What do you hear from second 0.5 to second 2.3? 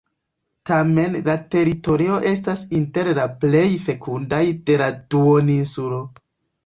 Tamen la teritorio